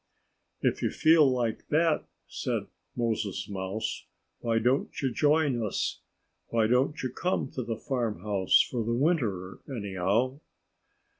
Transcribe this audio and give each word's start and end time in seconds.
"If 0.63 0.81
you 0.81 0.89
feel 0.89 1.31
like 1.31 1.67
that," 1.67 2.05
said 2.27 2.65
Moses 2.95 3.47
Mouse, 3.47 4.07
"why 4.39 4.57
don't 4.57 4.99
you 4.99 5.11
join 5.13 5.61
us? 5.63 5.99
Why 6.47 6.65
don't 6.65 7.03
you 7.03 7.11
come 7.11 7.51
to 7.51 7.61
the 7.61 7.77
farmhouse 7.77 8.63
for 8.63 8.83
the 8.83 8.95
winter, 8.95 9.59
anyhow?" 9.69 10.39